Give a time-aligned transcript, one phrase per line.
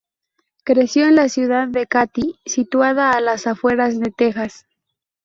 [0.63, 4.65] Creció en la ciudad de Katy, situada a las afueras de Texas.